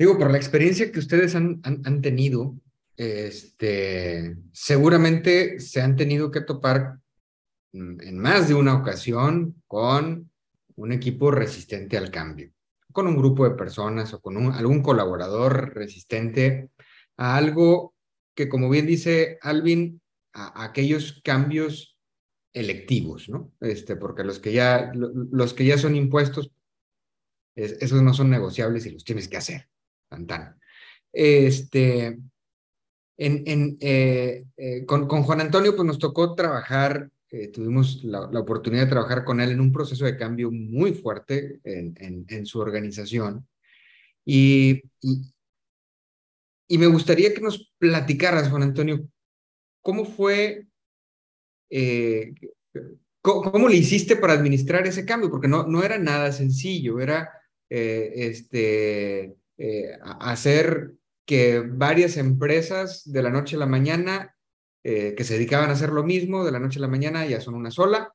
[0.00, 2.54] digo, por la experiencia que ustedes han, han, tenido,
[2.96, 6.98] este, seguramente se han tenido que topar
[7.74, 10.30] en más de una ocasión con
[10.76, 12.50] un equipo resistente al cambio,
[12.92, 16.70] con un grupo de personas o con algún colaborador resistente
[17.18, 17.94] a algo
[18.34, 20.00] que, como bien dice Alvin,
[20.32, 21.98] a, aquellos cambios
[22.54, 23.52] electivos, ¿no?
[23.60, 26.50] Este, porque los que ya, los que ya son impuestos,
[27.54, 29.68] es, esos no son negociables y los tienes que hacer.
[30.10, 30.56] Tan.
[31.12, 32.18] Este,
[33.16, 38.28] en, en, eh, eh, con, con, Juan Antonio, pues nos tocó trabajar, eh, tuvimos la,
[38.32, 42.24] la, oportunidad de trabajar con él en un proceso de cambio muy fuerte en, en,
[42.28, 43.46] en su organización.
[44.24, 45.32] Y, y,
[46.68, 49.06] y, me gustaría que nos platicaras, Juan Antonio,
[49.82, 50.66] cómo fue,
[53.20, 57.30] cómo, cómo, le hiciste para administrar ese cambio, porque no, no era nada sencillo, era
[57.68, 59.36] este,
[60.20, 60.92] hacer
[61.26, 64.34] que varias empresas de la noche a la mañana
[64.82, 67.40] eh, que se dedicaban a hacer lo mismo de la noche a la mañana ya
[67.42, 68.14] son una sola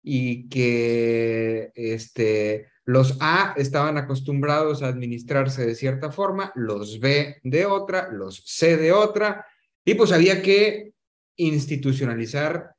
[0.00, 7.66] y que este, los A estaban acostumbrados a administrarse de cierta forma, los B de
[7.66, 9.44] otra, los C de otra,
[9.84, 10.92] y pues había que
[11.36, 12.76] institucionalizar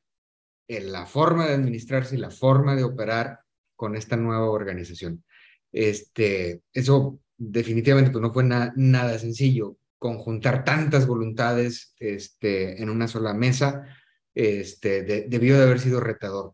[0.68, 3.40] la forma de administrarse y la forma de operar
[3.76, 5.26] con esta nueva organización.
[5.74, 13.08] Este, eso definitivamente pues no fue na nada sencillo conjuntar tantas voluntades este, en una
[13.08, 13.88] sola mesa,
[14.36, 16.54] este, de, debió de haber sido retador.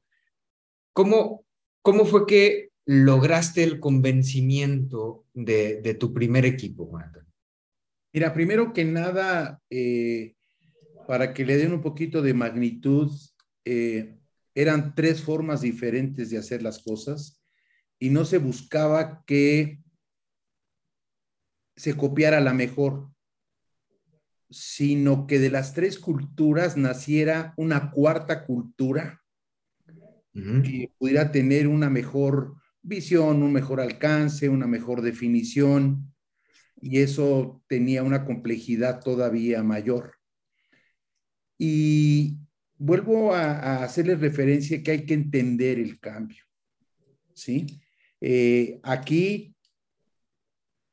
[0.94, 1.44] ¿Cómo,
[1.82, 7.12] ¿Cómo fue que lograste el convencimiento de, de tu primer equipo, Juan
[8.14, 10.36] Mira, primero que nada, eh,
[11.08, 13.12] para que le den un poquito de magnitud,
[13.66, 14.18] eh,
[14.54, 17.42] eran tres formas diferentes de hacer las cosas
[18.00, 19.80] y no se buscaba que
[21.76, 23.10] se copiara la mejor,
[24.50, 29.22] sino que de las tres culturas naciera una cuarta cultura
[29.88, 30.62] uh -huh.
[30.62, 36.14] que pudiera tener una mejor visión, un mejor alcance, una mejor definición,
[36.82, 40.16] y eso tenía una complejidad todavía mayor.
[41.58, 42.40] Y
[42.78, 46.44] vuelvo a, a hacerles referencia que hay que entender el cambio,
[47.36, 47.80] ¿sí?
[48.20, 49.51] Eh, aquí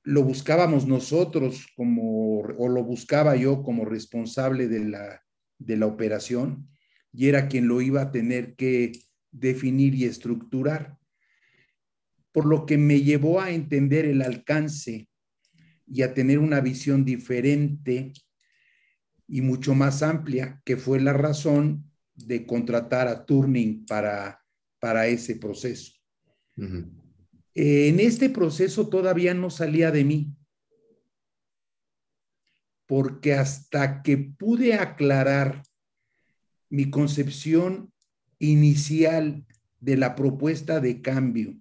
[0.09, 5.23] lo buscábamos nosotros como, o lo buscaba yo como responsable de la,
[5.59, 6.67] de la operación,
[7.13, 8.93] y era quien lo iba a tener que
[9.31, 10.97] definir y estructurar.
[12.33, 15.11] Por lo que me llevó a entender el alcance
[15.87, 18.15] y a tener una visión diferente
[19.27, 21.85] y mucho más amplia, que fue la razón
[22.15, 24.43] de contratar a Turning para,
[24.81, 25.93] para ese proceso.
[27.61, 30.33] En este proceso todavía no salía de mí,
[32.87, 35.65] porque hasta que pude aclarar
[36.71, 37.93] mi concepción
[38.39, 39.45] inicial
[39.81, 41.57] de la propuesta de cambio,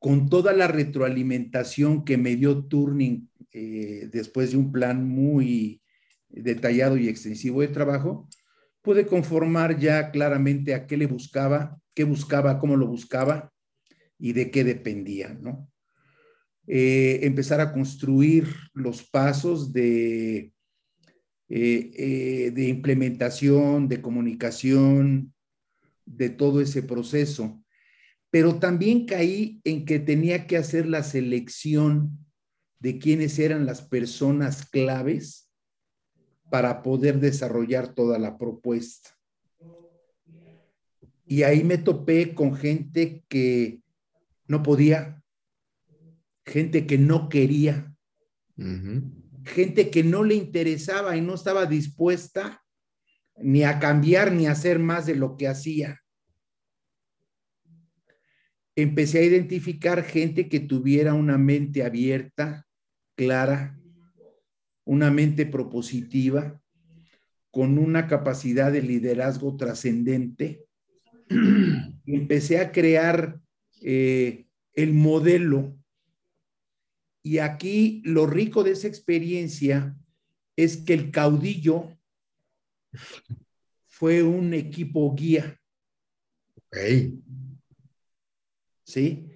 [0.00, 5.80] con toda la retroalimentación que me dio Turning eh, después de un plan muy
[6.28, 8.28] detallado y extensivo de trabajo,
[8.80, 13.52] pude conformar ya claramente a qué le buscaba, qué buscaba, cómo lo buscaba
[14.18, 15.72] y de qué dependía, ¿no?
[16.66, 20.52] eh, empezar a construir los pasos de,
[21.48, 25.34] eh, eh, de implementación, de comunicación,
[26.04, 27.62] de todo ese proceso.
[28.30, 32.26] Pero también caí en que tenía que hacer la selección
[32.78, 35.50] de quiénes eran las personas claves
[36.48, 39.10] para poder desarrollar toda la propuesta.
[41.32, 43.80] Y ahí me topé con gente que
[44.48, 45.22] no podía,
[46.44, 47.96] gente que no quería,
[49.42, 52.62] gente que no le interesaba y no estaba dispuesta
[53.38, 56.02] ni a cambiar ni a hacer más de lo que hacía.
[58.76, 62.66] Empecé a identificar gente que tuviera una mente abierta,
[63.14, 63.80] clara,
[64.84, 66.60] una mente propositiva,
[67.50, 70.66] con una capacidad de liderazgo trascendente.
[72.06, 73.40] Empecé a crear
[73.80, 75.76] eh, el modelo.
[77.22, 79.96] Y aquí lo rico de esa experiencia
[80.56, 81.96] es que el caudillo
[83.86, 85.58] fue un equipo guía.
[88.84, 89.28] ¿Sí?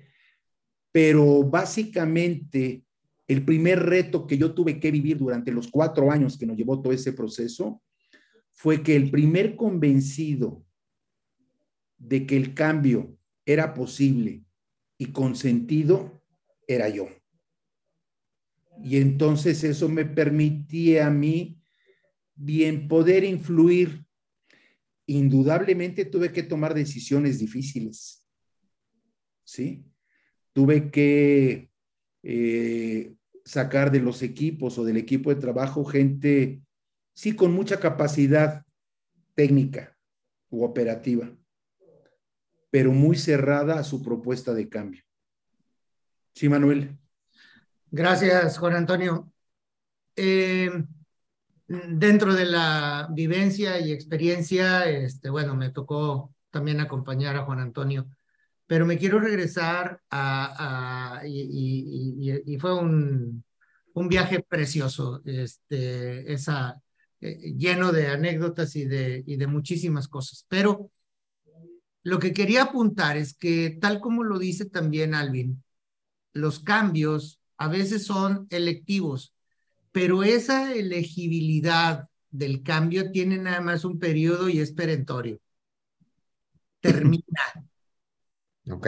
[0.90, 2.82] Pero básicamente
[3.28, 6.80] el primer reto que yo tuve que vivir durante los cuatro años que nos llevó
[6.80, 7.82] todo ese proceso
[8.52, 10.65] fue que el primer convencido
[11.98, 14.44] de que el cambio era posible
[14.98, 16.22] y consentido
[16.66, 17.08] era yo.
[18.82, 21.62] Y entonces eso me permitía a mí
[22.34, 24.04] bien poder influir.
[25.06, 28.26] Indudablemente tuve que tomar decisiones difíciles.
[29.44, 29.84] ¿Sí?
[30.52, 31.70] Tuve que
[32.22, 36.62] eh, sacar de los equipos o del equipo de trabajo gente,
[37.14, 38.64] sí, con mucha capacidad
[39.34, 39.96] técnica
[40.50, 41.30] u operativa
[42.76, 45.02] pero muy cerrada a su propuesta de cambio.
[46.34, 46.98] Sí, Manuel.
[47.90, 49.32] Gracias, Juan Antonio.
[50.14, 50.84] Eh,
[51.66, 58.10] dentro de la vivencia y experiencia, este, bueno, me tocó también acompañar a Juan Antonio,
[58.66, 63.42] pero me quiero regresar a, y, fue un,
[63.94, 70.90] viaje precioso, este, eh, lleno de anécdotas y de muchísimas cosas, pero
[72.06, 75.64] lo que quería apuntar es que, tal como lo dice también Alvin,
[76.34, 79.34] los cambios a veces son electivos,
[79.90, 85.40] pero esa elegibilidad del cambio tiene nada más un periodo y es perentorio.
[86.80, 87.42] Termina.
[88.70, 88.86] Ok.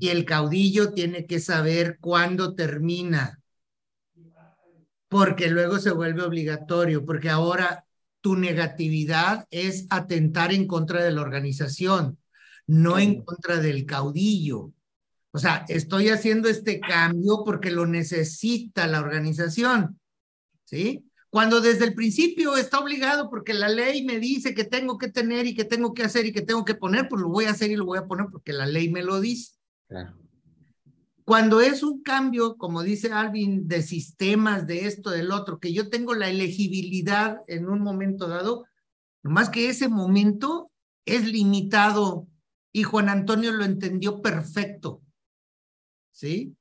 [0.00, 3.38] Y el caudillo tiene que saber cuándo termina,
[5.08, 7.84] porque luego se vuelve obligatorio, porque ahora
[8.22, 12.16] tu negatividad es atentar en contra de la organización
[12.66, 14.72] no en contra del caudillo.
[15.30, 20.00] O sea, estoy haciendo este cambio porque lo necesita la organización,
[20.64, 21.04] ¿sí?
[21.28, 25.46] Cuando desde el principio está obligado porque la ley me dice que tengo que tener
[25.46, 27.70] y que tengo que hacer y que tengo que poner, pues lo voy a hacer
[27.70, 29.52] y lo voy a poner porque la ley me lo dice.
[31.24, 35.90] Cuando es un cambio, como dice Alvin, de sistemas, de esto, del otro, que yo
[35.90, 38.64] tengo la elegibilidad en un momento dado,
[39.22, 40.70] más que ese momento
[41.04, 42.26] es limitado
[42.76, 45.00] y Juan Antonio lo entendió perfecto.
[46.10, 46.54] ¿Sí?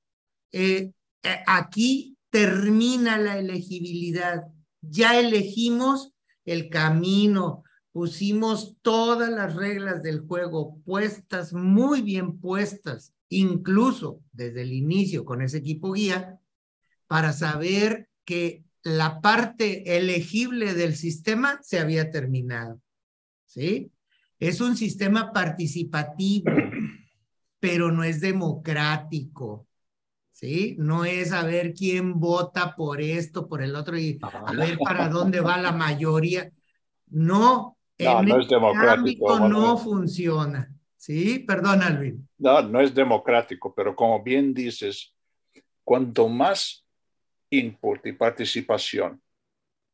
[0.53, 0.93] Eh,
[1.23, 4.45] eh, aquí termina la elegibilidad.
[4.79, 6.13] Ya elegimos
[6.45, 14.71] el camino, pusimos todas las reglas del juego puestas, muy bien puestas, incluso desde el
[14.71, 16.39] inicio con ese equipo guía,
[17.07, 22.79] para saber que la parte elegible del sistema se había terminado.
[23.47, 23.91] ¿Sí?
[24.39, 26.51] Es un sistema participativo,
[27.59, 29.67] pero no es democrático.
[30.31, 30.75] ¿Sí?
[30.77, 35.07] No es a ver quién vota por esto, por el otro y a ver para
[35.07, 36.51] dónde va la mayoría.
[37.07, 39.39] No, no, no es democrático.
[39.47, 40.69] no funciona.
[40.97, 42.27] Sí, perdón, Alvin.
[42.37, 45.15] No, no es democrático, pero como bien dices,
[45.83, 46.83] cuanto más
[47.49, 49.21] input y participación,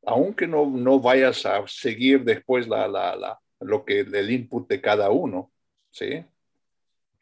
[0.05, 4.81] aunque no, no vayas a seguir después la, la, la, lo que el input de
[4.81, 5.51] cada uno,
[5.89, 6.25] ¿sí?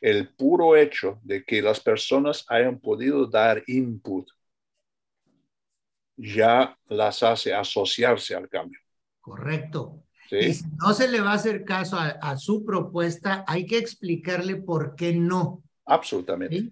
[0.02, 4.30] El puro hecho de que las personas hayan podido dar input
[6.16, 8.80] ya las hace asociarse al cambio.
[9.22, 10.04] Correcto.
[10.32, 14.58] Y si no se le va a hacer caso a, su propuesta, hay que explicarle
[14.58, 15.64] por qué no.
[15.86, 16.72] Absolutamente.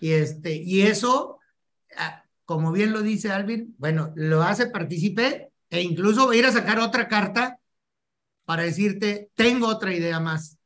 [0.00, 1.38] Y, este, y eso,
[1.96, 6.46] ah, como bien lo dice Alvin, bueno, lo hace partícipe e incluso va a ir
[6.46, 7.55] a sacar otra carta
[8.46, 10.58] para decirte, tengo otra idea más.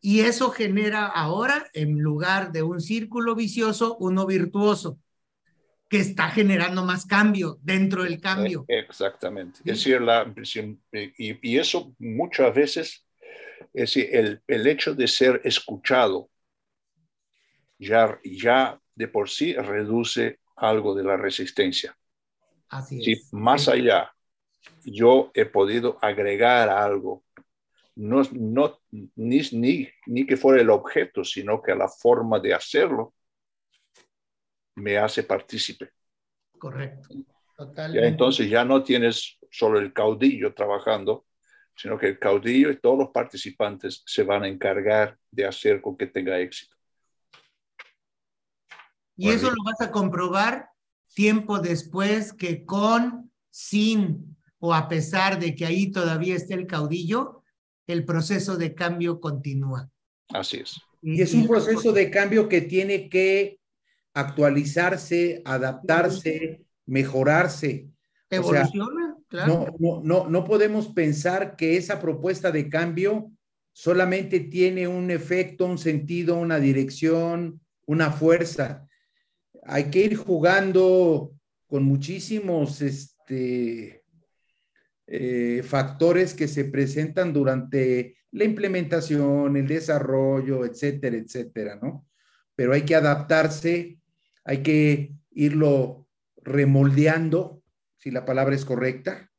[0.00, 4.98] Y eso genera ahora, en lugar de un círculo vicioso, uno virtuoso.
[5.88, 8.64] que está generando más cambio dentro del cambio.
[8.66, 9.60] Eh, exactamente.
[9.60, 10.34] Es decir, la,
[10.92, 13.06] y, y, eso muchas veces,
[13.72, 16.28] es decir, el, el hecho de ser escuchado
[17.78, 21.96] ya, ya de por sí reduce algo de la resistencia.
[22.68, 23.32] Así es.
[23.32, 24.12] más allá
[24.84, 27.24] yo he podido agregar algo,
[27.96, 33.14] no, no ni, ni, ni que fuera el objeto, sino que la forma de hacerlo,
[34.76, 35.90] me hace partícipe.
[36.58, 37.08] Correcto.
[37.94, 41.26] Ya, entonces ya no tienes solo el caudillo trabajando,
[41.74, 45.96] sino que el caudillo y todos los participantes se van a encargar de hacer con
[45.96, 46.76] que tenga éxito.
[49.16, 50.68] Y eso lo vas a comprobar
[51.14, 54.35] tiempo después que con, sin
[54.66, 57.44] o a pesar de que ahí todavía esté el caudillo,
[57.86, 59.88] el proceso de cambio continúa.
[60.30, 60.80] Así es.
[61.02, 63.60] Y es un proceso de cambio que tiene que
[64.12, 67.88] actualizarse, adaptarse, mejorarse.
[68.28, 69.76] Evoluciona, o sea, claro.
[69.78, 73.30] No, no, no, no podemos pensar que esa propuesta de cambio
[73.72, 78.88] solamente tiene un efecto, un sentido, una dirección, una fuerza.
[79.62, 81.36] Hay que ir jugando
[81.68, 84.02] con muchísimos este,
[85.06, 92.06] eh, factores que se presentan durante la implementación, el desarrollo, etcétera, etcétera, ¿no?
[92.54, 93.96] Pero hay que adaptarse
[94.46, 97.62] hay que irlo remoldeando,
[97.96, 99.30] si la palabra es correcta,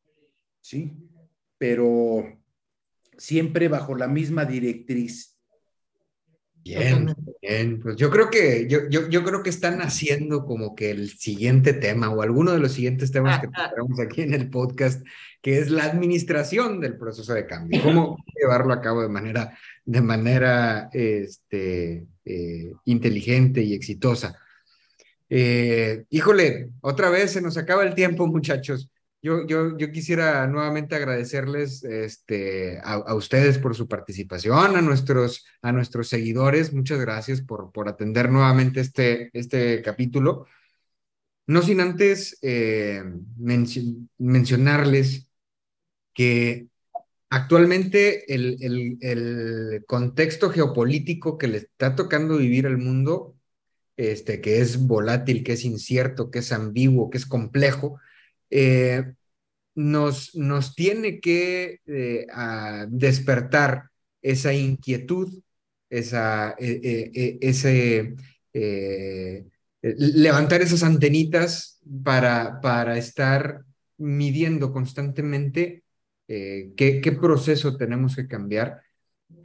[0.60, 0.98] ¿sí?
[1.58, 2.42] Pero
[3.18, 5.37] siempre bajo la misma directriz.
[6.76, 10.92] Bien, bien, pues yo creo que yo, yo, yo, creo que están haciendo como que
[10.92, 15.06] el siguiente tema o alguno de los siguientes temas que tenemos aquí en el podcast,
[15.42, 20.02] que es la administración del proceso de cambio, cómo llevarlo a cabo de manera, de
[20.02, 24.38] manera este, eh, inteligente y exitosa.
[25.30, 28.90] Eh, híjole, otra vez se nos acaba el tiempo, muchachos.
[29.22, 35.72] Yo, yo, yo quisiera nuevamente agradecerles este, a, ustedes por su participación, a nuestros, a
[35.72, 36.72] nuestros seguidores.
[36.72, 40.46] Muchas gracias por, por atender nuevamente este, este capítulo.
[41.48, 43.04] No sin antes eh,
[43.38, 45.28] menci mencionarles
[46.14, 46.68] que
[47.30, 53.38] actualmente el, el, el contexto geopolítico que le está tocando vivir al mundo
[53.98, 58.00] este, que es volátil, que es incierto, que es ambiguo, que es complejo,
[58.50, 59.14] eh,
[59.76, 62.28] nos, nos tiene que eh,
[62.90, 63.90] despertar
[64.22, 65.42] esa inquietud,
[65.90, 68.16] esa, eh, ese,
[69.82, 73.64] levantar esas antenitas para, para estar
[73.98, 75.84] midiendo constantemente
[76.28, 78.82] qué, qué proceso tenemos que cambiar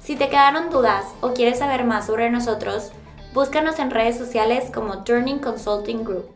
[0.03, 2.93] Si te quedaron dudas o quieres saber más sobre nosotros,
[3.33, 6.34] búscanos en redes sociales como Turning Consulting Group.